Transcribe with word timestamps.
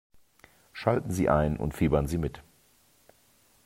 Schalten 0.73 1.11
Sie 1.11 1.29
ein 1.29 1.57
und 1.57 1.75
fiebern 1.75 2.07
Sie 2.07 2.17
mit! 2.17 2.41